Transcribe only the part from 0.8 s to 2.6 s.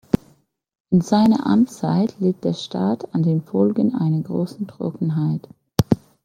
In seiner Amtszeit litt der